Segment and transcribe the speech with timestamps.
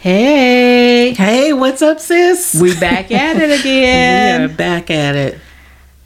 [0.00, 2.54] Hey, Hey, what's up, sis?
[2.60, 4.40] we back at it again.
[4.40, 5.38] we are back at it.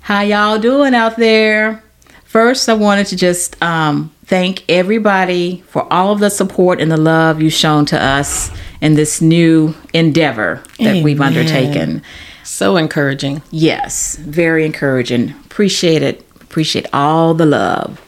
[0.02, 1.82] How y'all doing out there?
[2.24, 6.96] First, I wanted to just um, thank everybody for all of the support and the
[6.98, 8.50] love you've shown to us
[8.82, 12.02] in this new endeavor that we've undertaken.
[12.44, 13.40] So encouraging.
[13.50, 15.30] Yes, very encouraging.
[15.46, 16.20] Appreciate it.
[16.42, 18.02] Appreciate all the love.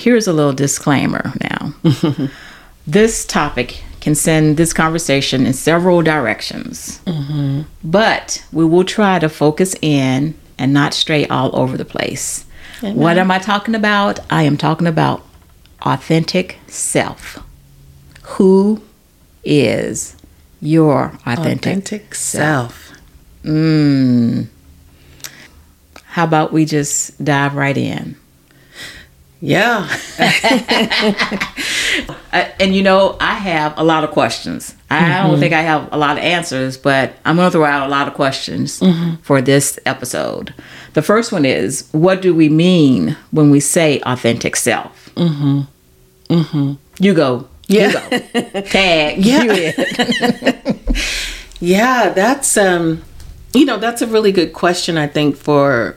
[0.00, 1.74] Here's a little disclaimer now.
[2.86, 7.00] this topic can send this conversation in several directions,
[7.84, 12.46] but we will try to focus in and not stray all over the place.
[12.80, 14.20] What am I talking about?
[14.30, 15.22] I am talking about
[15.82, 17.38] authentic self.
[18.22, 18.82] Who
[19.44, 20.16] is
[20.60, 22.92] your authentic, Authentic self.
[23.42, 24.48] Mm.
[26.04, 28.16] How about we just dive right in?
[29.40, 29.88] Yeah.
[32.32, 34.76] Uh, and you know, I have a lot of questions.
[34.88, 37.88] I don't think I have a lot of answers, but I'm going to throw out
[37.88, 38.80] a lot of questions
[39.22, 40.54] for this episode.
[40.92, 45.10] The first one is What do we mean when we say authentic self?
[45.16, 45.62] Mm-hmm.
[46.32, 46.72] Mm-hmm.
[47.02, 47.48] You go.
[47.66, 47.88] Yeah.
[47.88, 48.60] You go.
[48.62, 49.18] Tag.
[49.24, 49.72] Yeah.
[51.60, 53.02] Yeah, that's um
[53.52, 55.96] you know, that's a really good question I think for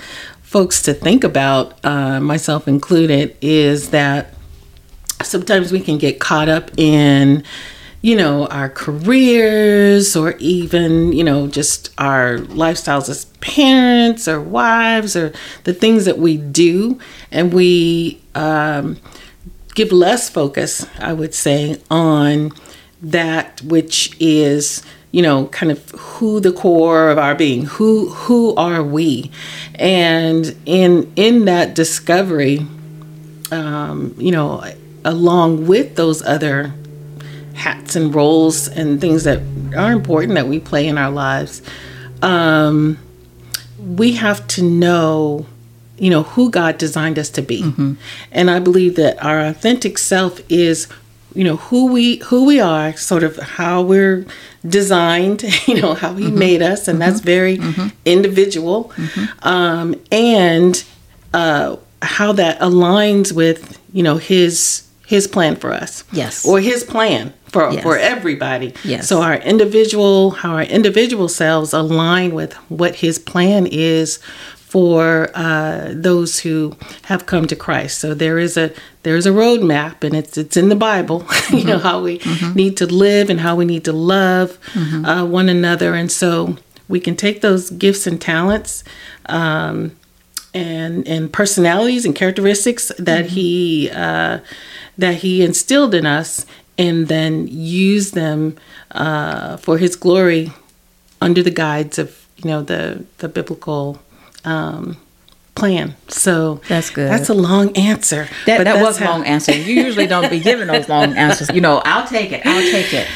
[0.53, 4.35] folks to think about, uh, myself included, is that
[5.23, 7.43] sometimes we can get caught up in
[8.03, 15.15] you know our careers or even you know just our lifestyles as parents or wives
[15.15, 16.99] or the things that we do.
[17.31, 18.97] And we um,
[19.73, 22.51] give less focus i would say on
[23.01, 24.83] that which is
[25.13, 29.31] you know kind of who the core of our being who who are we?
[29.75, 32.67] And in in that discovery
[33.51, 34.65] um, you know
[35.05, 36.73] along with those other
[37.53, 39.39] hats and roles and things that
[39.77, 41.61] are important that we play in our lives
[42.23, 42.97] um,
[43.77, 45.45] we have to know
[45.99, 47.61] you know who god designed us to be.
[48.31, 50.87] And i believe that our authentic self is
[51.35, 54.25] you know who we who we are sort of how we're
[54.67, 57.59] designed you know how he made us and that's very
[58.05, 58.91] individual.
[59.41, 60.83] Um, and
[61.33, 66.03] uh, how that aligns with you know his his plan for us.
[66.11, 66.45] Yes.
[66.45, 67.83] or his plan for Yes.
[67.83, 68.73] for everybody.
[68.83, 69.07] Yes.
[69.07, 74.19] so our individual how our individual selves align with what his plan is
[74.73, 77.99] for uh, those who have come to Christ.
[77.99, 78.73] So there is a
[79.03, 81.27] there is a roadmap, and it's it's in the Bible.
[81.51, 82.19] you know how we
[82.55, 84.57] need to live and how we need to love
[85.05, 86.57] uh, one another, and so
[86.87, 88.83] we can take those gifts and talents.
[89.27, 89.95] Um,
[90.55, 94.39] and and personalities and characteristics that he uh,
[94.97, 96.47] that he instilled in us,
[96.79, 98.57] and then use them
[98.89, 100.51] uh, for his glory
[101.21, 103.99] under the guides of you know the the biblical
[104.45, 104.97] um,
[105.55, 105.95] plan.
[106.07, 107.09] So That's good.
[107.09, 108.27] That's a long answer.
[108.45, 109.53] That, but that was a how- long answer.
[109.55, 111.49] You usually don't be giving those long answers.
[111.53, 112.45] You know, I'll take it.
[112.45, 113.07] I'll take it.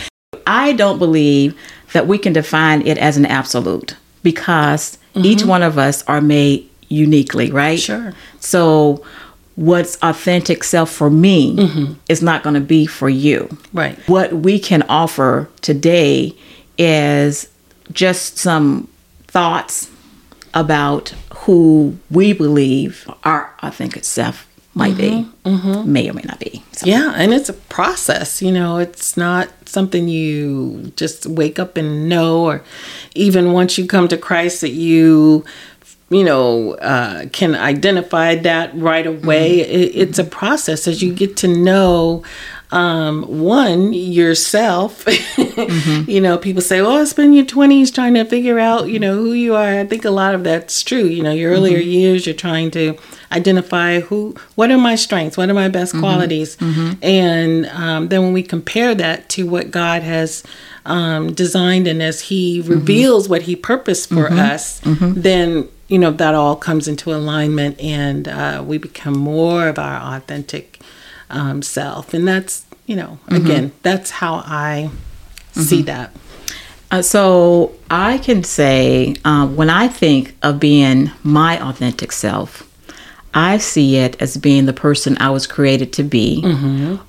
[0.45, 1.57] I don't believe
[1.93, 6.69] that we can define it as an absolute because each one of us are made
[6.89, 7.79] uniquely, right?
[7.79, 8.13] Sure.
[8.39, 9.03] So,
[9.55, 13.49] what's authentic self for me is not going to be for you.
[13.73, 13.97] Right.
[14.07, 16.35] What we can offer today
[16.77, 17.49] is
[17.91, 18.87] just some
[19.27, 19.89] thoughts
[20.59, 25.91] about who we believe our authentic self might be, mm-hmm, mm-hmm.
[25.91, 26.63] may or may not be.
[26.73, 28.41] So, Yeah, and it's a process.
[28.41, 32.63] You know, it's not something you just wake up and know, or
[33.15, 35.43] even once you come to Christ that you,
[36.09, 39.59] you know, uh, can identify that right away.
[39.59, 39.71] Mm-hmm.
[39.71, 42.23] It, it's a process as you get to know.
[42.71, 45.05] Um, one yourself.
[46.07, 49.33] You know, people say, "Oh, spend your twenties trying to figure out, you know, who
[49.33, 51.03] you are." I think a lot of that's true.
[51.05, 52.95] You know, your earlier years, you're trying to
[53.31, 56.57] identify who, what are my strengths, what are my best qualities,
[57.01, 60.43] and um, then when we compare that to what God has
[60.85, 66.35] um, designed and as He reveals what He purposed for us, then you know that
[66.35, 70.79] all comes into alignment, and uh, we become more of our authentic
[71.29, 74.89] um, self, and that's you know, again, that's how I
[75.51, 76.15] see that.
[76.89, 82.63] Uh, so I can say uh, when I think of being my authentic self,
[83.33, 86.41] I see it as being the person I was created to be,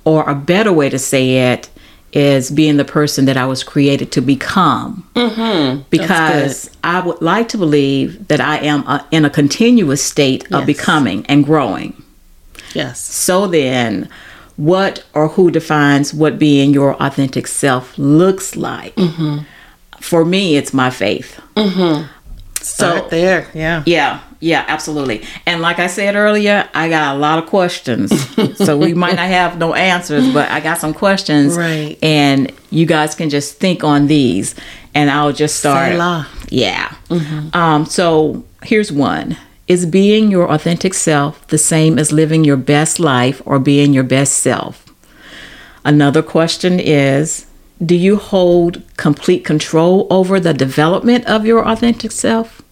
[0.03, 1.69] or a better way to say it
[2.11, 5.07] is being the person that I was created to become.
[5.13, 5.83] Mm-hmm.
[5.89, 10.65] Because I would like to believe that I am uh in a continuous state of
[10.65, 12.03] becoming and growing.
[12.73, 12.99] Yes.
[12.99, 14.09] So then,
[14.59, 18.95] what or who defines what being your authentic self looks like.
[18.95, 19.43] Mm-hmm.
[20.01, 21.39] For me, it's my faith.
[21.55, 22.07] Mm-hmm.
[22.61, 23.47] Start there.
[23.53, 23.83] Yeah.
[23.85, 25.23] Yeah, yeah, absolutely.
[25.45, 28.11] And like I said earlier, I got a lot of questions.
[28.57, 31.57] so we might not have no answers, but I got some questions.
[31.57, 31.97] Right.
[32.01, 34.55] And you guys can just think on these
[34.93, 35.93] and I'll just start.
[36.49, 36.93] Yeah.
[37.07, 37.55] Mm-hmm.
[37.55, 39.37] Um, so here's one.
[39.69, 44.03] Is being your authentic self the same as living your best life or being your
[44.03, 44.83] best self?
[45.85, 47.45] Another question is
[47.79, 52.63] Do you hold complete control over the development of your authentic self?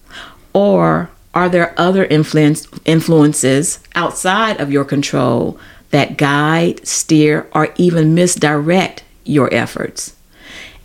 [0.53, 5.59] Or are there other influence, influences outside of your control
[5.91, 10.15] that guide, steer, or even misdirect your efforts?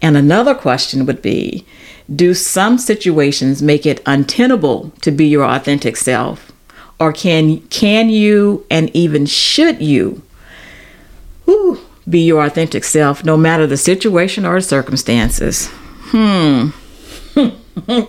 [0.03, 1.65] And another question would be
[2.15, 6.53] Do some situations make it untenable to be your authentic self?
[6.99, 10.23] Or can, can you and even should you
[11.45, 15.69] whew, be your authentic self no matter the situation or circumstances?
[16.13, 16.71] Hmm.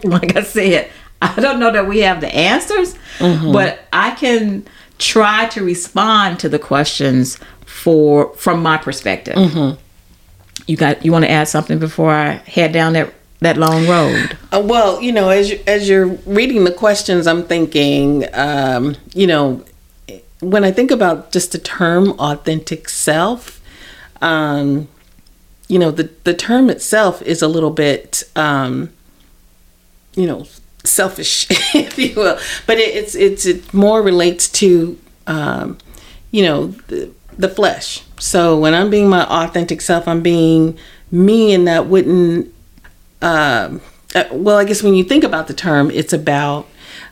[0.03, 0.89] like I said,
[1.21, 4.65] I don't know that we have the answers, but I can
[4.99, 9.37] try to respond to the questions for from my perspective.
[10.67, 13.13] You got you want to add something before I head down that
[13.43, 14.37] that long road?
[14.51, 19.27] Uh, well, you know, as you, as you're reading the questions, I'm thinking, um, you
[19.27, 19.63] know,
[20.41, 23.61] when I think about just the term authentic self,
[24.21, 24.87] um,
[25.67, 28.89] you know, the the term itself is a little bit, um,
[30.15, 30.45] you know,
[30.83, 32.37] selfish, if you will,
[32.67, 35.77] but it, it's it's it more relates to, um,
[36.31, 38.03] you know, the, the flesh.
[38.19, 40.77] So when I'm being my authentic self, I'm being
[41.11, 42.52] me, and that wouldn't
[43.23, 43.81] um,
[44.13, 46.67] uh, well, I guess when you think about the term, it's about,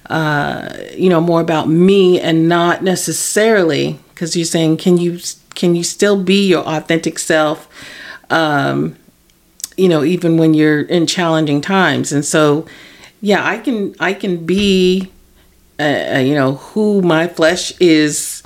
[0.07, 5.19] uh, you know, more about me and not necessarily because you're saying, can you
[5.55, 7.67] can you still be your authentic self,
[8.29, 8.95] um,
[9.77, 12.11] you know, even when you're in challenging times?
[12.11, 12.65] And so,
[13.21, 15.11] yeah, I can I can be,
[15.79, 18.43] uh, uh, you know, who my flesh is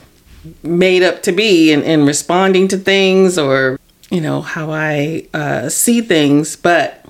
[0.61, 3.79] made up to be and, and responding to things or
[4.11, 7.04] you know how I uh, see things, but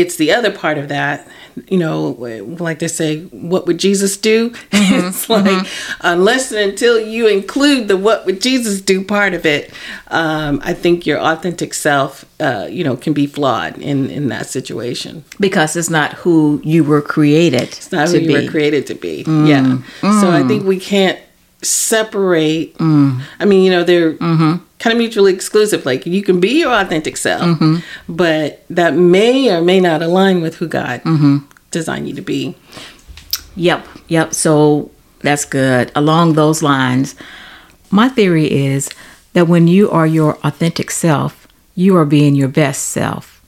[0.00, 1.26] it's the other part of that
[1.68, 2.10] you know
[2.60, 4.52] like they say what would jesus do?
[4.72, 5.66] It's like
[6.00, 9.72] unless and until you include the what would jesus do part of it
[10.08, 14.46] um, i think your authentic self uh, you know can be flawed in in that
[14.46, 15.24] situation.
[15.40, 18.34] Because it's not who you were created it's not to who be.
[18.34, 19.24] were created to be.
[19.26, 19.78] Yeah.
[20.20, 21.18] So i think we can't
[21.62, 22.74] separate
[23.40, 24.14] i mean you know they're
[24.78, 27.58] kind of mutually exclusive like you can be your authentic self
[28.08, 31.00] but that may or may not align with who god
[31.70, 32.54] designed you to be
[33.56, 34.34] Yep, yep.
[34.34, 35.90] So that's good.
[35.96, 37.16] Along those lines,
[37.90, 38.88] my theory is
[39.32, 43.42] that when you are your authentic self, you are being your best self.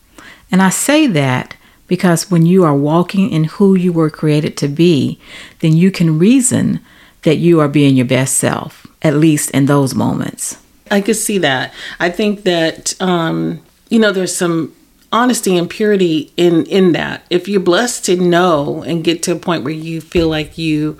[0.50, 1.54] And I say that
[1.86, 5.20] because when you are walking in who you were created to be,
[5.60, 6.80] then you can reason
[7.22, 10.56] that you are being your best self, at least in those moments.
[10.90, 11.72] I could see that.
[12.00, 14.72] I think that um, you know there's some
[15.12, 17.22] honesty and purity in in that.
[17.30, 20.98] If you're blessed to know and get to a point where you feel like you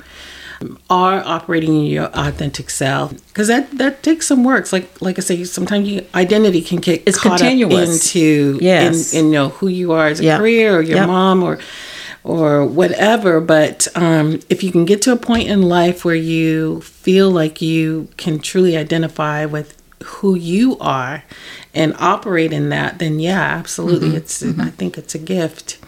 [0.91, 4.61] are operating in your authentic self, because that that takes some work.
[4.61, 7.73] It's like like I say, sometimes you, identity can get It's caught continuous.
[8.15, 9.13] up into Yes.
[9.15, 10.39] in, in you know who you are as a Yep.
[10.39, 11.07] career or your Yep.
[11.09, 11.59] mom or
[12.25, 13.41] or whatever.
[13.41, 17.61] But um, if you can get to a point in life where you feel like
[17.63, 21.23] you can truly identify with who you are
[21.75, 24.17] and operate in that, then yeah, absolutely, Mm-hmm.
[24.17, 25.79] it's I think it's a gift.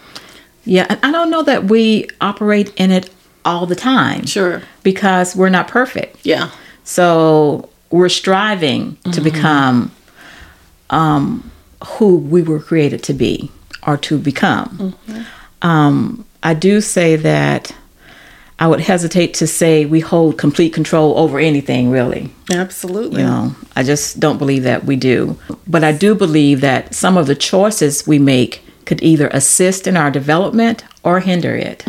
[0.65, 3.09] Yeah, and I don't know that we operate in it
[3.43, 4.25] all the time.
[4.25, 4.61] Sure.
[4.83, 6.25] Because we're not perfect.
[6.25, 6.51] Yeah.
[6.85, 9.91] So we're striving to become
[10.89, 11.51] um,
[11.85, 13.51] who we were created to be
[13.85, 14.95] or to become.
[15.63, 17.73] Um, I do say that
[18.59, 22.29] I would hesitate to say we hold complete control over anything, really.
[22.53, 23.21] Absolutely.
[23.21, 25.37] You know, I just don't believe that we do.
[25.67, 29.97] But I do believe that some of the choices we make could either assist in
[29.97, 31.85] our development or hinder it.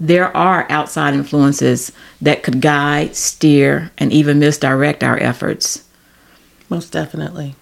[0.00, 5.88] There are outside influences that could guide, steer, and even misdirect our efforts.
[6.68, 7.54] Most definitely.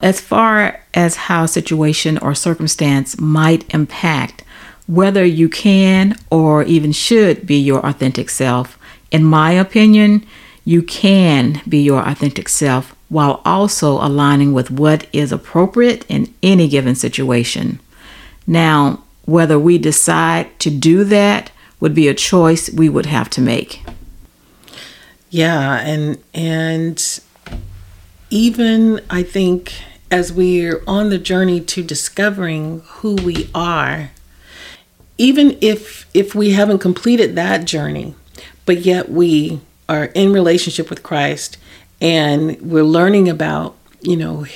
[0.00, 4.43] As far as how situation or circumstance might impact
[4.86, 8.78] whether you can or even should be your authentic self,
[9.10, 10.26] in my opinion,
[10.64, 16.68] you can be your authentic self while also aligning with what is appropriate in any
[16.68, 17.78] given situation.
[18.46, 21.50] Now, whether we decide to do that
[21.80, 23.82] would be a choice we would have to make.
[25.30, 27.20] Yeah, and and
[28.30, 29.72] even I think
[30.10, 34.10] as we're on the journey to discovering who we are,
[35.18, 38.14] even if if we haven't completed that journey,
[38.66, 41.58] but yet we are in relationship with Christ
[42.00, 44.46] and we're learning about, you know,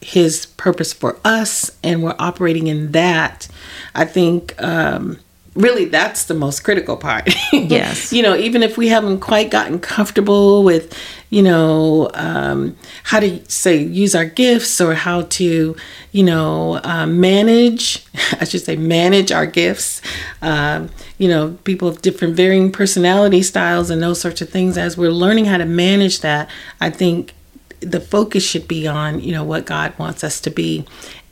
[0.00, 3.48] his purpose for us and we're operating in that,
[3.94, 5.18] I think um
[5.58, 7.28] really that's the most critical part.
[7.52, 8.12] Yes.
[8.12, 10.96] you know, even if we haven't quite gotten comfortable with,
[11.30, 15.76] you know, um, how to say use our gifts or how to,
[16.12, 18.06] you know, uh, manage,
[18.40, 20.00] I should say, manage our gifts.
[20.40, 24.78] Um, you know, people of different varying personality styles and those sorts of things.
[24.78, 26.48] As we're learning how to manage that,
[26.80, 27.34] I think
[27.80, 30.84] the focus should be on you know what God wants us to be,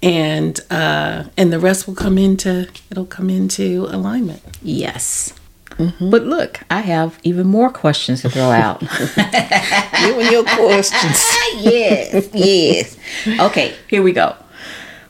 [0.06, 4.42] and uh, and the rest will come into it'll come into alignment.
[4.62, 5.32] Yes.
[6.00, 8.82] But look, I have even more questions to throw out.
[10.00, 11.22] You and your questions.
[11.60, 12.96] yes, yes.
[13.40, 14.36] Okay, here we go.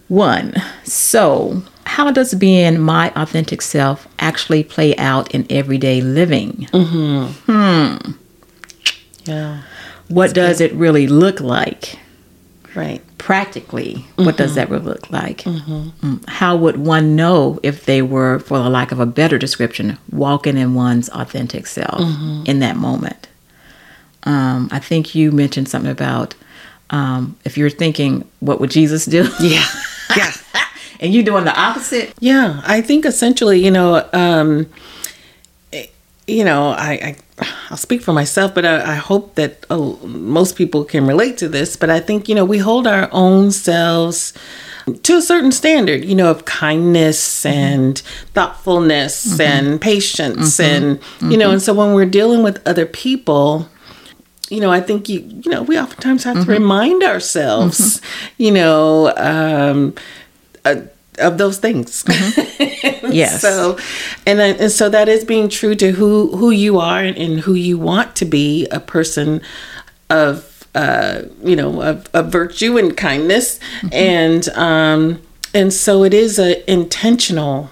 [0.09, 0.55] One.
[0.85, 6.69] So, how does being my authentic self actually play out in everyday living?
[6.73, 7.97] Hmm.
[9.25, 9.62] Yeah.
[10.09, 11.99] What does it really look like?
[12.76, 13.02] Right.
[13.16, 15.38] Practically, what does that really look like?
[15.38, 16.28] Mm.
[16.28, 20.59] How would one know if they were, for the lack of a better description, walking
[20.59, 22.02] in one's authentic self
[22.47, 23.28] in that moment?
[24.25, 26.35] Um, I think you mentioned something about
[26.90, 29.28] um, if you're thinking, what would Jesus do?
[29.40, 29.64] Yeah.
[30.16, 30.33] Yeah.
[31.00, 32.14] and you're doing the opposite?
[32.21, 34.66] Yeah, I think essentially, you know, um,
[36.26, 37.16] you know, I, I
[37.71, 41.49] I'll speak for myself, but I, I hope that uh, most people can relate to
[41.49, 41.76] this.
[41.76, 44.33] But I think you know we hold our own selves
[45.02, 47.99] to a certain standard, you know, of kindness and
[48.35, 53.68] thoughtfulness and patience, and you know, and so when we're dealing with other people.
[54.49, 58.00] You know, I think you, you know, we oftentimes have to remind ourselves,
[58.38, 59.92] you know, um,
[60.64, 60.83] uh,
[61.18, 62.04] of those things.
[62.04, 62.52] Mm-hmm.
[63.12, 63.40] Yes.
[63.40, 63.78] So,
[64.26, 67.54] and and so that is being true to who who you are and, and who
[67.54, 69.40] you want to be a person
[70.11, 73.88] of uh, you know of, of virtue and kindness mm-hmm.
[73.92, 75.23] and um
[75.54, 77.70] and so it is a intentional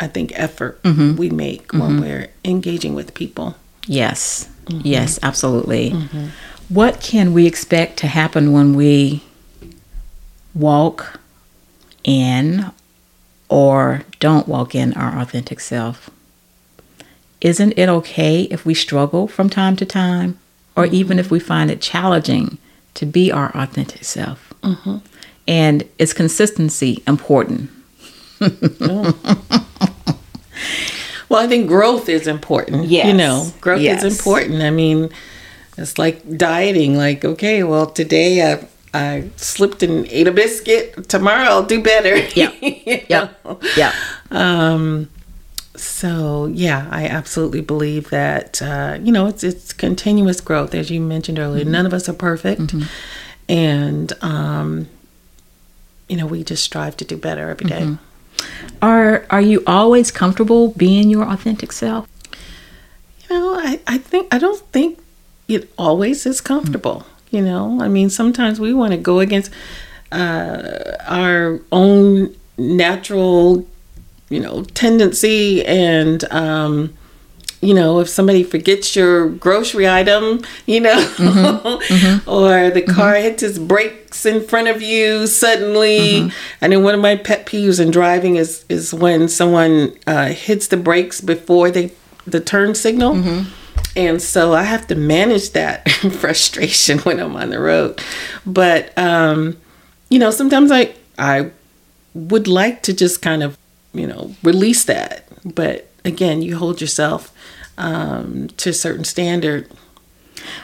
[0.00, 1.16] I think effort mm-hmm.
[1.16, 3.54] we make when we're engaging with people.
[3.86, 4.48] Yes.
[4.68, 5.90] Yes, absolutely.
[6.68, 9.22] What can we expect to happen when we
[10.54, 11.20] walk
[12.04, 12.70] in
[13.48, 16.10] or don't walk in our authentic self?
[17.40, 20.38] Isn't it okay if we struggle from time to time
[20.76, 20.94] or mm-hmm.
[20.94, 22.58] even if we find it challenging
[22.94, 24.52] to be our authentic self?
[24.62, 24.98] Mm-hmm.
[25.46, 27.70] And is consistency important?
[31.28, 32.86] Well, I think growth is important.
[32.86, 33.06] Yes.
[33.06, 34.04] You know, growth Yes.
[34.04, 34.62] is important.
[34.62, 35.10] I mean,
[35.76, 36.96] it's like dieting.
[36.96, 41.08] Like, okay, well, today I I slipped and ate a biscuit.
[41.08, 42.16] Tomorrow I'll do better.
[42.34, 43.28] Yeah.
[43.44, 43.60] Know?
[43.76, 43.92] Yeah.
[44.30, 45.10] Um,
[45.76, 51.00] so yeah, I absolutely believe that uh, you know it's it's continuous growth, as you
[51.00, 51.64] mentioned earlier.
[51.64, 52.74] None of us are perfect,
[53.48, 54.88] and um,
[56.08, 57.96] you know we just strive to do better every day.
[58.80, 62.08] Are are you always comfortable being your authentic self?
[63.28, 65.00] You know, I, I think I don't think
[65.48, 67.04] it always is comfortable.
[67.34, 69.50] You know, I mean, sometimes we want to go against
[70.12, 73.66] uh, our own natural,
[74.30, 76.94] you know, tendency, and um,
[77.60, 80.98] you know, if somebody forgets your grocery item, you know,
[82.26, 86.30] or the car hits its brakes in front of you suddenly.
[86.60, 90.68] And then one of my pet peeves in driving is is when someone uh, hits
[90.68, 91.90] the brakes before they
[92.26, 93.14] the turn signal.
[93.96, 98.00] And so I have to manage that frustration when I'm on the road.
[98.44, 99.56] But um,
[100.08, 101.50] you know, sometimes I I
[102.14, 103.58] would like to just kind of,
[103.92, 105.26] you know, release that.
[105.44, 107.32] But again, you hold yourself
[107.78, 109.68] um, to a certain standard.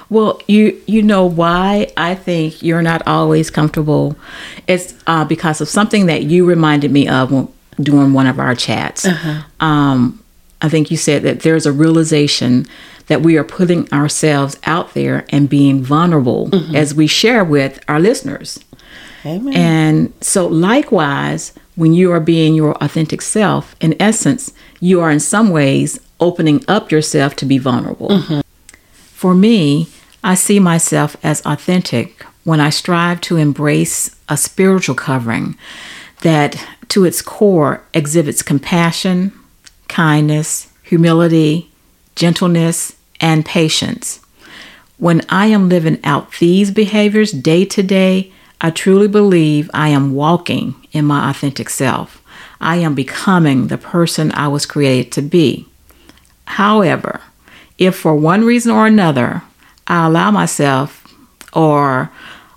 [0.08, 4.16] Well, you you know why I think you're not always comfortable.
[4.66, 7.48] It's uh, because of something that you reminded me of when,
[7.80, 9.06] during one of our chats.
[9.60, 10.22] Um,
[10.62, 12.66] I think you said that there's a realization
[13.10, 16.76] that we are putting ourselves out there and being vulnerable mm-hmm.
[16.76, 18.60] as we share with our listeners.
[19.26, 19.52] Amen.
[19.52, 25.18] And so, likewise, when you are being your authentic self, in essence, you are in
[25.18, 28.10] some ways opening up yourself to be vulnerable.
[28.10, 28.40] Mm-hmm.
[28.92, 29.88] For me,
[30.22, 35.58] I see myself as authentic when I strive to embrace a spiritual covering
[36.22, 39.32] that, to its core, exhibits compassion,
[39.88, 41.72] kindness, humility,
[42.14, 44.20] gentleness, and patience.
[44.98, 50.14] When I am living out these behaviors day to day, I truly believe I am
[50.14, 52.22] walking in my authentic self.
[52.60, 55.66] I am becoming the person I was created to be.
[56.44, 57.22] However,
[57.78, 59.42] if for one reason or another
[59.86, 61.06] I allow myself
[61.54, 62.10] or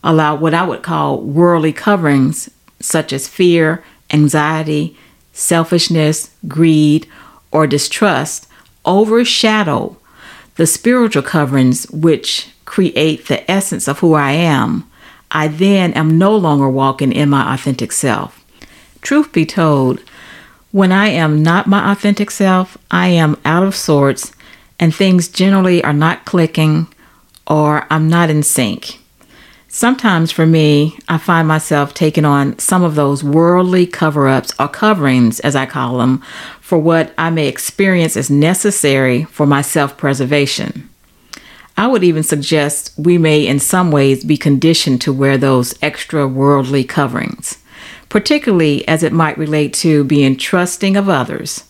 [0.03, 4.97] allow what I would call worldly coverings, such as fear, anxiety,
[5.31, 7.07] selfishness, greed,
[7.51, 8.47] or distrust,
[8.85, 9.97] overshadow
[10.55, 14.89] the spiritual coverings which create the essence of who I am,
[15.31, 18.43] I then am no longer walking in my authentic self.
[19.01, 19.99] Truth be told,
[20.71, 24.31] when I am not my authentic self, I am out of sorts
[24.79, 26.87] and things generally are not clicking
[27.45, 28.99] or I'm not in sync.
[29.75, 34.67] Sometimes for me, I find myself taking on some of those worldly cover ups or
[34.67, 36.21] coverings, as I call them,
[36.61, 40.87] for what I may experience as necessary for my self preservation.
[41.75, 46.27] I would even suggest we may, in some ways, be conditioned to wear those extra
[46.27, 47.57] worldly coverings,
[48.09, 51.63] particularly as it might relate to being trusting of others.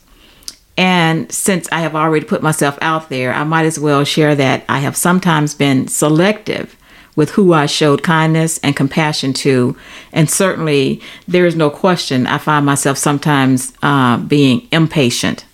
[0.76, 4.66] And since I have already put myself out there, I might as well share that
[4.68, 6.76] I have sometimes been selective
[7.16, 9.76] with who I showed kindness and compassion to.
[10.12, 15.46] And certainly, there is no question I find myself sometimes uh, being impatient,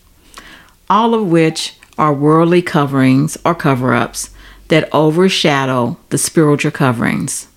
[0.90, 4.30] all of which are worldly coverings or cover ups
[4.70, 7.48] that overshadow the spiritual coverings.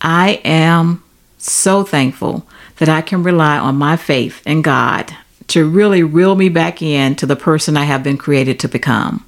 [0.00, 1.02] I am
[1.38, 2.46] so thankful
[2.78, 5.14] that I can rely on my faith in God
[5.48, 9.24] to really reel me back in to the person I have been created to become.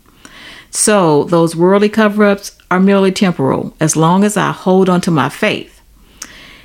[0.71, 5.11] So, those worldly cover ups are merely temporal as long as I hold on to
[5.13, 5.81] my faith.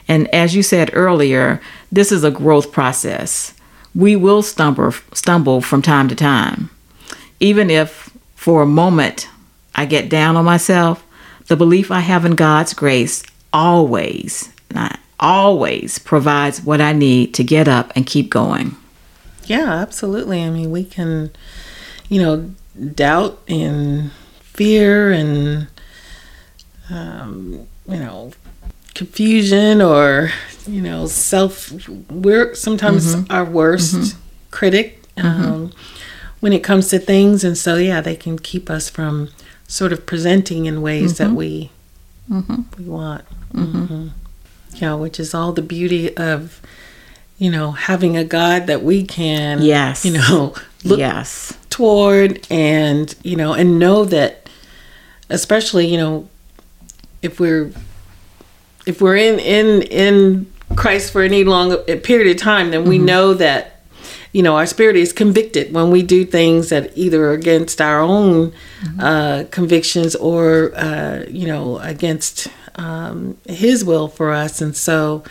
[0.07, 1.61] And as you said earlier,
[1.91, 3.53] this is a growth process.
[3.93, 6.71] We will stumble, stumble from time to time.
[7.39, 9.29] Even if for a moment
[9.75, 11.05] I get down on myself,
[11.45, 13.23] the belief I have in God's grace
[13.53, 14.51] always,
[15.19, 18.75] always provides what I need to get up and keep going.
[19.45, 20.43] Yeah, absolutely.
[20.43, 21.29] I mean, we can,
[22.10, 22.51] you know,
[22.95, 24.12] doubt and
[24.60, 25.68] fear and
[26.89, 28.32] um, you know
[28.93, 30.32] confusion or
[30.67, 31.71] you know self
[32.10, 33.32] we're sometimes mm-hmm.
[33.32, 34.19] our worst mm-hmm.
[34.52, 35.28] critic mm-hmm.
[35.28, 35.73] um,
[36.39, 39.30] when it comes to things and so yeah they can keep us from
[39.67, 41.36] sort of presenting in ways that mm-hmm.
[41.36, 41.71] we
[42.30, 42.62] mm-hmm.
[42.78, 43.23] we want
[44.75, 46.62] yeah which is all the beauty of
[47.38, 53.15] you know having a god that we can yes you know look yes toward and
[53.23, 54.49] you know and know that
[55.30, 56.28] especially you know
[57.21, 57.71] if we're
[58.86, 63.05] if we're in in in Christ for any long period of time then we mm-hmm.
[63.05, 63.82] know that
[64.32, 67.99] you know our spirit is convicted when we do things that either are against our
[67.99, 68.51] own
[68.82, 68.99] mm-hmm.
[68.99, 75.23] uh, convictions or uh, you know against um, his will for us and so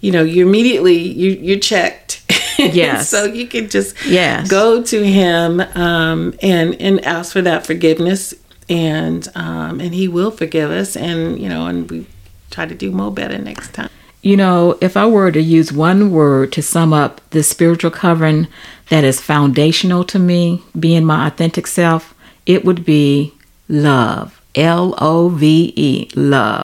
[0.00, 2.22] you know you immediately you you're checked
[2.58, 3.08] Yes.
[3.08, 4.48] so you can just yes.
[4.48, 8.34] go to him um, and and ask for that forgiveness,
[8.68, 12.06] and um, and he will forgive us, and you know, and we
[12.50, 13.90] try to do more better next time.
[14.22, 18.48] You know, if I were to use one word to sum up the spiritual covering
[18.88, 23.32] that is foundational to me being my authentic self, it would be
[23.68, 24.40] love.
[24.56, 26.62] L O V E, love.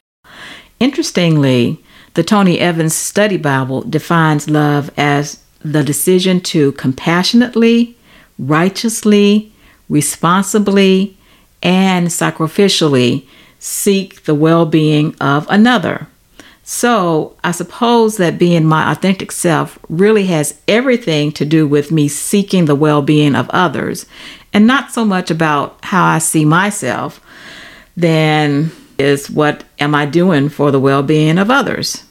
[0.79, 1.79] Interestingly,
[2.15, 7.95] the Tony Evans Study Bible defines love as the decision to compassionately,
[8.37, 9.53] righteously,
[9.87, 11.17] responsibly,
[11.63, 13.25] and sacrificially
[13.57, 16.07] seek the well being of another.
[16.65, 22.07] So, I suppose that being my authentic self really has everything to do with me
[22.07, 24.05] seeking the well being of others
[24.53, 27.19] and not so much about how I see myself,
[27.97, 32.03] then is what am I doing for the well being of others?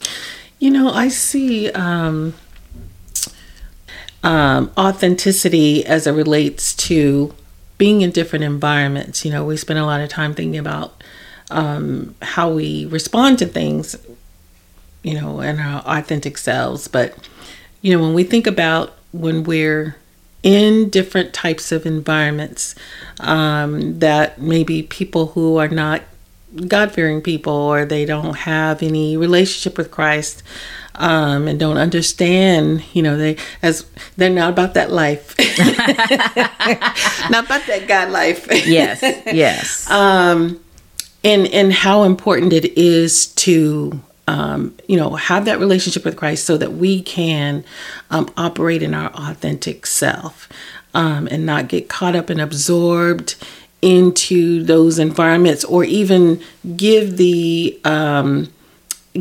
[0.58, 2.34] You know, I see um,
[4.22, 7.34] um, authenticity as it relates to
[7.82, 9.24] being in different environments.
[9.24, 11.02] You know, we spend a lot of time thinking about
[11.50, 13.96] um, how we respond to things,
[15.02, 16.86] you know, and our authentic selves.
[16.86, 17.12] But,
[17.80, 19.96] you know, when we think about when we're
[20.44, 22.76] in different types of environments,
[23.18, 26.02] um, that maybe people who are not
[26.68, 30.44] God fearing people or they don't have any relationship with Christ,
[30.94, 35.36] um, and don't understand, you know, they as they're not about that life,
[37.30, 38.46] not about that God life.
[38.50, 39.90] yes, yes.
[39.90, 40.60] Um,
[41.24, 46.44] and and how important it is to um, you know have that relationship with Christ
[46.44, 47.64] so that we can
[48.10, 50.48] um, operate in our authentic self
[50.94, 53.36] um, and not get caught up and absorbed
[53.80, 56.40] into those environments or even
[56.76, 58.52] give the um,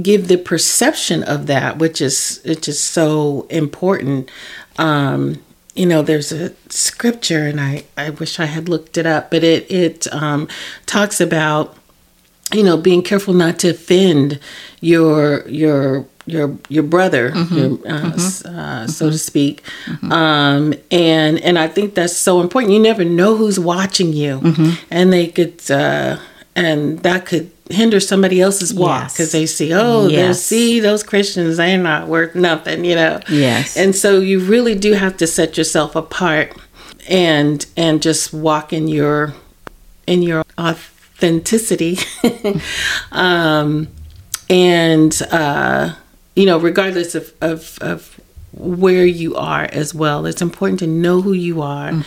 [0.01, 4.30] give the perception of that which is which is so important
[4.77, 5.41] um,
[5.75, 9.43] you know there's a scripture and i i wish i had looked it up but
[9.43, 10.47] it it um,
[10.86, 11.75] talks about
[12.54, 14.39] you know being careful not to offend
[14.80, 17.58] your your your your brother, Mm-hmm.
[17.58, 19.63] your, uh, s- uh, so to speak,
[20.12, 22.73] um, and and I think that's so important.
[22.73, 24.86] You never know who's watching you, Mm-hmm.
[24.91, 26.17] and they could uh,
[26.56, 29.13] and that could hinder somebody else's walk Yes.
[29.13, 30.41] because they see, oh, they Yes.
[30.41, 33.19] see those Christians, they're not worth nothing, you know.
[33.29, 33.75] Yes.
[33.77, 36.55] and so you really do have to set yourself apart
[37.10, 39.34] and and just walk in your
[40.07, 41.97] in your authenticity
[43.12, 43.88] um
[44.49, 45.93] and uh
[46.36, 48.19] you know regardless of of of
[48.53, 52.03] where you are as well it's important to know who you are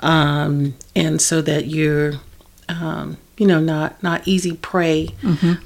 [0.00, 2.14] um and so that you're
[2.68, 5.08] um you know not not easy prey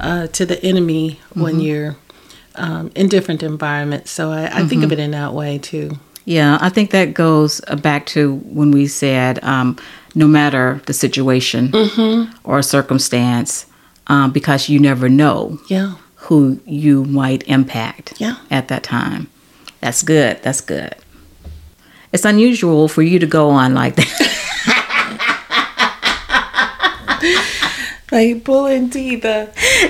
[0.00, 1.96] uh to the enemy when you're
[2.54, 6.56] um, in different environments so i, I think of it in that way too Yeah,
[6.60, 9.74] I think that goes uh, back to when we said um,
[10.14, 11.72] no matter the situation
[12.44, 13.66] or circumstance,
[14.06, 15.94] um, because you never know yeah
[16.28, 18.36] who you might impact Yeah.
[18.50, 19.26] at that time.
[19.80, 20.38] That's good.
[20.44, 20.94] That's good.
[22.12, 24.12] It's unusual for you to go on like that.
[28.12, 29.46] like pulling teeth uh,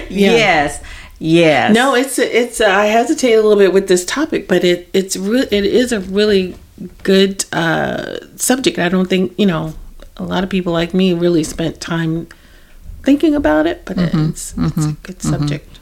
[0.08, 0.82] Yes.
[1.18, 1.74] Yes.
[1.74, 2.60] No, it's it's.
[2.60, 5.92] Uh, I hesitate a little bit with this topic, but it it's re- it is
[5.92, 6.56] a really
[7.04, 8.78] good uh, subject.
[8.78, 9.74] I don't think you know
[10.16, 12.26] a lot of people like me really spent time
[13.04, 15.78] thinking about it, but it's it's a good subject.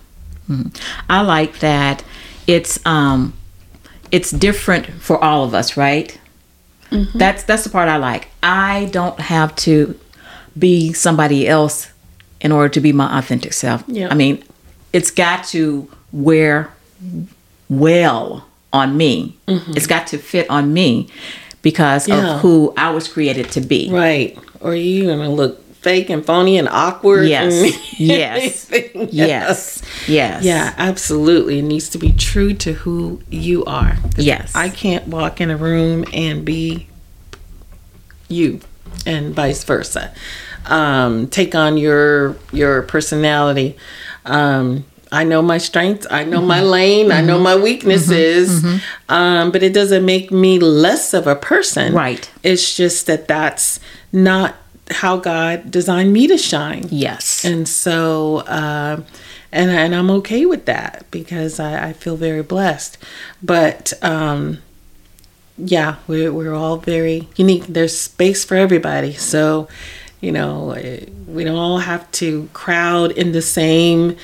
[1.09, 2.03] I like that
[2.47, 3.33] it's um
[4.11, 6.19] it's different for all of us, right?
[7.15, 8.29] That's that's the part I like.
[8.43, 9.99] I don't have to
[10.59, 11.89] be somebody else
[12.41, 13.85] in order to be my authentic self.
[13.87, 14.09] Yeah.
[14.11, 14.43] I mean,
[14.93, 16.71] it's got to wear
[17.69, 19.37] well on me.
[19.47, 19.73] Mm-hmm.
[19.77, 21.09] It's got to fit on me
[21.63, 22.35] because Yeah.
[22.37, 23.91] of who I was created to be.
[23.91, 24.39] Right?
[24.61, 27.27] Or you gonna look fake and phony and awkward?
[27.29, 27.55] Yes.
[27.55, 28.71] and Yes.
[29.11, 29.83] Yes.
[30.09, 30.45] Yes.
[30.45, 31.59] Yeah, absolutely.
[31.61, 33.97] It needs to be true to who you are.
[34.17, 34.55] Yes.
[34.55, 36.87] I can't walk in a room and be
[38.29, 38.61] you
[39.07, 40.13] and vice versa.
[40.67, 43.77] Um, take on your your personality.
[44.25, 46.07] Um, I know my strengths.
[46.11, 47.11] I know my lane.
[47.11, 48.65] I know my weaknesses.
[49.09, 51.95] Um, but it doesn't make me less of a person.
[51.95, 52.31] Right.
[52.45, 53.81] It's just that that's
[54.13, 54.55] not
[54.91, 57.45] how God designed me to shine Yes.
[57.45, 59.01] and so uh,
[59.53, 62.99] and and I'm okay with that because I, I feel very blessed.
[63.43, 64.59] But um,
[65.65, 67.67] yeah, we're we're all very unique.
[67.67, 69.69] There's space for everybody, so
[70.21, 74.17] you know eh, we don't all have to crowd in the same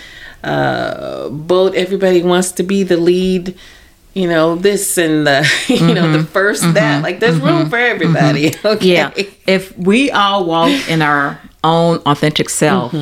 [0.44, 1.74] uh, boat.
[1.74, 3.56] Everybody wants to be the lead.
[4.14, 6.38] You know this and the you know the mm-hmm.
[6.38, 6.72] 1st mm-hmm.
[6.72, 7.70] that like there's room mm-hmm.
[7.70, 8.54] for everybody.
[8.64, 8.94] Okay.
[8.94, 9.12] Yeah.
[9.46, 12.92] If we all walk in our own authentic self,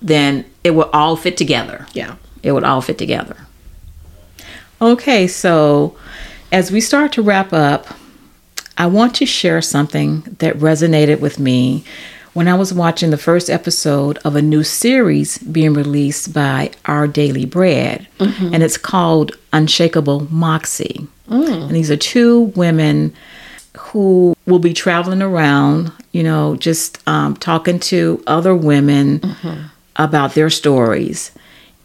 [0.00, 1.86] then it will all fit together.
[1.92, 2.16] Yeah.
[2.42, 3.36] It would all fit together.
[4.80, 5.96] Okay, so
[6.52, 7.86] as we start to wrap up,
[8.76, 11.82] I want to share something that resonated with me
[12.34, 17.06] when I was watching the first episode of a new series being released by Our
[17.06, 18.54] Daily Bread, mm-hmm.
[18.54, 21.06] and it's called Unshakable Moxie.
[21.28, 21.66] Mm.
[21.66, 23.14] And these are two women
[23.76, 29.66] who will be traveling around, you know, just um, talking to other women mm-hmm.
[29.96, 31.32] about their stories.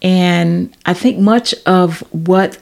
[0.01, 2.57] And I think much of what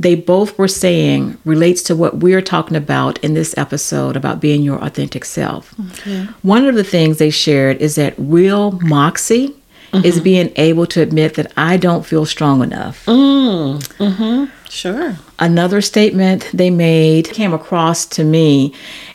[0.00, 4.62] they both were saying relates to what we're talking about in this episode about being
[4.62, 5.74] your authentic self.
[6.42, 9.54] One of the things they shared is that real moxie
[9.92, 13.04] is being able to admit that I don't feel strong enough.
[13.06, 14.44] Mm hmm.
[14.68, 15.16] Sure.
[15.40, 18.72] Another statement they made came across to me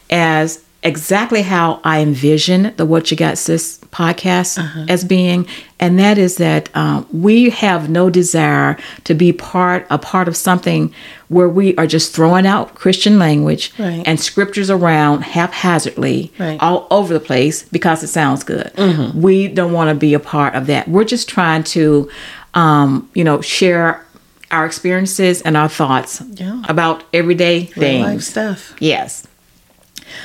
[0.10, 5.48] as exactly how I envision the Whatcha Got Sis podcast as being,
[5.80, 10.38] and that is that um, we have no desire to be part a part of
[10.38, 10.94] something
[11.28, 14.04] where we are just throwing out Christian language Right.
[14.06, 16.58] and scriptures around haphazardly Right.
[16.62, 18.72] all over the place because it sounds good.
[19.16, 20.88] We don't want to be a part of that.
[20.88, 22.10] We're just trying to,
[22.54, 24.06] um, you know, share
[24.52, 26.62] our experiences and our thoughts Yeah.
[26.70, 28.28] about everyday Real life things.
[28.28, 28.74] stuff.
[28.80, 29.26] Yes.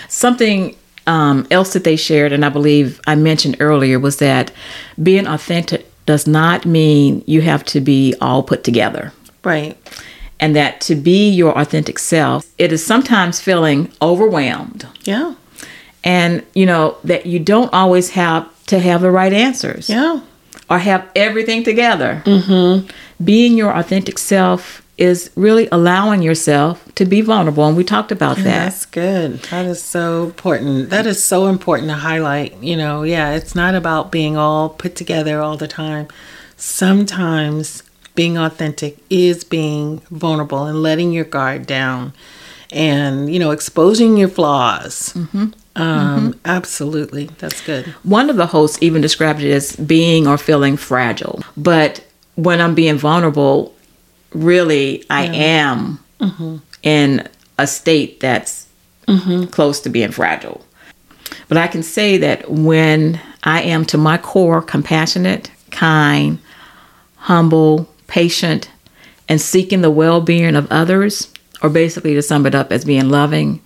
[0.09, 0.77] Something
[1.07, 4.53] um, else that they shared, and I believe I mentioned earlier, was that
[5.03, 9.13] being authentic does not mean you have to be all put together.
[9.45, 9.77] Right.
[10.39, 15.35] And that to be your authentic self, it is sometimes feeling overwhelmed Yeah.
[16.03, 20.21] and you know that you don't always have to have the right answers Yeah.
[20.71, 22.23] or have everything together.
[22.25, 22.89] Mm-hmm.
[23.23, 28.37] Being your authentic self is really allowing yourself to be vulnerable, and we talked about
[28.37, 28.45] that.
[28.45, 29.39] That's good.
[29.45, 30.91] That is so important.
[30.91, 32.63] That is so important to highlight.
[32.63, 36.07] You know, yeah, it's not about being all put together all the time.
[36.57, 37.83] Sometimes
[38.15, 42.13] being authentic is being vulnerable and letting your guard down
[42.71, 45.17] and, you know, exposing your flaws.
[45.77, 47.31] Um, Absolutely.
[47.39, 47.87] That's good.
[48.03, 51.43] One of the hosts even described it as being or feeling fragile.
[51.57, 53.75] But when I'm being vulnerable,
[54.33, 56.57] really, I am mm-hmm.
[56.83, 58.69] in a state that's
[59.07, 59.47] mm-hmm.
[59.47, 60.65] close to being fragile.
[61.49, 66.39] But I can say that when I am to my core compassionate, kind,
[67.17, 68.71] humble, patient,
[69.29, 73.09] and seeking the well being of others, or basically to sum it up as being
[73.09, 73.61] loving,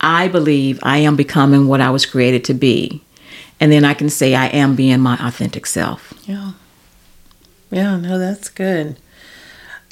[0.00, 3.02] I believe I am becoming what I was created to be.
[3.58, 6.12] And then I can say I am being my authentic self.
[6.24, 6.52] Yeah.
[7.70, 8.96] Yeah, no, that's good.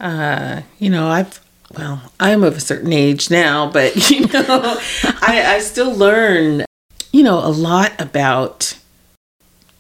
[0.00, 1.40] Uh, you know, I've
[1.76, 4.78] well, I'm of a certain age now, but you know,
[5.22, 6.64] I, I still learn,
[7.12, 8.76] you know, a lot about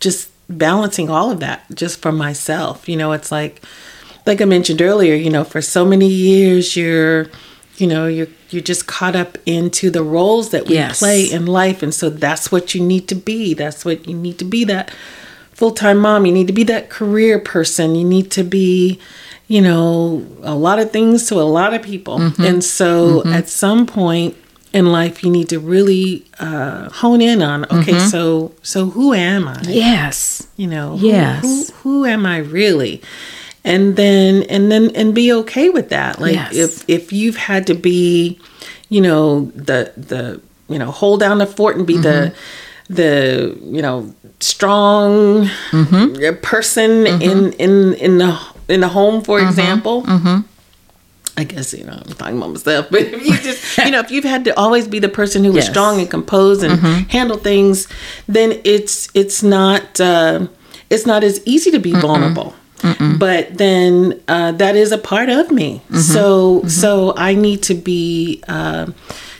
[0.00, 2.88] just balancing all of that just for myself.
[2.88, 3.62] You know, it's like
[4.26, 7.26] like I mentioned earlier, you know, for so many years you're
[7.76, 10.98] you know, you're you're just caught up into the roles that we Yes.
[11.00, 13.52] play in life and so that's what you need to be.
[13.54, 14.92] That's what you need to be that
[15.52, 17.94] full-time mom, you need to be that career person.
[17.94, 18.98] You need to be,
[19.46, 22.18] you know, a lot of things to a lot of people.
[22.18, 22.42] Mm-hmm.
[22.42, 23.32] And so mm-hmm.
[23.32, 24.36] at some point
[24.72, 28.08] in life you need to really uh, hone in on okay mm-hmm.
[28.08, 29.60] so so who am i?
[29.68, 30.48] Yes.
[30.56, 31.70] you know who- Yes.
[31.70, 33.00] who, who am i really?
[33.64, 36.20] And then and then and be okay with that.
[36.20, 36.54] Like Yes.
[36.54, 38.38] if if you've had to be
[38.88, 42.34] you know the the you know hold down the fort and be the
[42.90, 45.48] the you know strong
[46.42, 50.04] person in in in the in the home for example
[51.36, 54.10] I guess you know I'm talking about myself, but if you just you know if
[54.12, 55.70] you've had to always be the person who was Yes.
[55.74, 56.78] strong and composed and
[57.10, 57.88] handle things,
[58.28, 60.46] then it's it's not uh,
[60.90, 62.54] it's not as easy to be vulnerable.
[63.18, 65.80] But then uh, that is a part of me.
[65.98, 68.86] So so I need to be uh,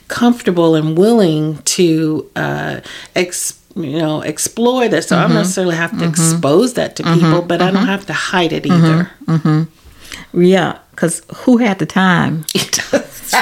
[0.09, 2.81] comfortable and willing to uh,
[3.15, 5.05] ex- you know explore that.
[5.05, 5.39] So I don't mm-hmm.
[5.39, 6.11] necessarily have to mm-hmm.
[6.11, 7.21] expose that to mm-hmm.
[7.21, 9.11] people, but I don't have to hide it either.
[10.33, 10.79] Yeah.
[10.91, 12.45] Because who had the time?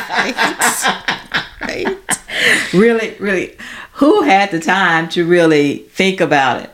[1.60, 1.98] right.
[2.72, 3.56] really, really,
[3.94, 6.70] who had the time to really think about it?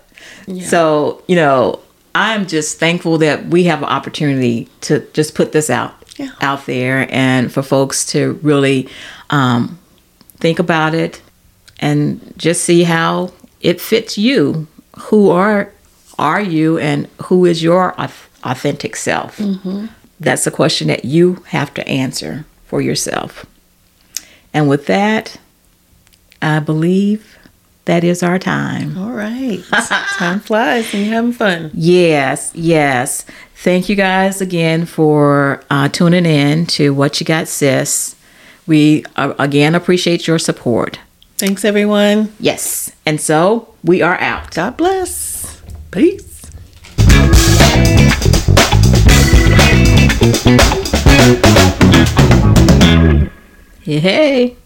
[0.62, 1.81] So, you know,
[2.14, 6.31] I'm just thankful that we have an opportunity to just put this out Yeah.
[6.40, 8.88] out there and for folks to really
[9.31, 9.79] um,
[10.38, 11.21] think about it
[11.81, 14.66] and just see how it fits you.
[14.99, 15.73] Who are
[16.18, 17.94] are you and who is your
[18.42, 19.40] authentic self?
[20.21, 23.47] That's a question that you have to answer for yourself.
[24.53, 25.38] And with that,
[26.42, 27.38] I believe
[27.85, 28.99] that is our time.
[28.99, 29.62] All right.
[30.18, 31.71] Time flies and you're having fun.
[31.73, 33.25] Yes, yes.
[33.55, 38.14] Thank you guys again for uh, tuning in to Whatcha Got Sis.
[38.66, 40.99] We uh, again appreciate your support.
[41.38, 42.33] Thanks, everyone.
[42.40, 42.90] Yes.
[43.07, 44.51] And so we are out.
[44.51, 45.62] God bless.
[45.92, 46.51] Peace.
[53.85, 54.57] Hey.